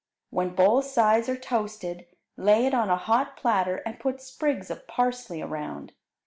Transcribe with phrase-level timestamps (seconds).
[0.31, 4.87] When both sides are toasted, lay it on a hot platter and put sprigs of
[4.87, 5.93] parsley around.